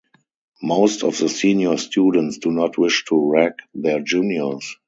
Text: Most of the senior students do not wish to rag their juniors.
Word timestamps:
Most 0.63 1.03
of 1.03 1.15
the 1.19 1.29
senior 1.29 1.77
students 1.77 2.39
do 2.39 2.49
not 2.51 2.75
wish 2.75 3.05
to 3.09 3.31
rag 3.33 3.53
their 3.75 3.99
juniors. 3.99 4.75